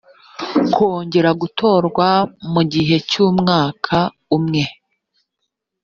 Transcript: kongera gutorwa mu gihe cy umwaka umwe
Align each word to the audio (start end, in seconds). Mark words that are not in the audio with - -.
kongera 0.75 1.31
gutorwa 1.41 2.07
mu 2.53 2.61
gihe 2.71 2.95
cy 3.09 3.15
umwaka 3.27 3.97
umwe 4.37 4.63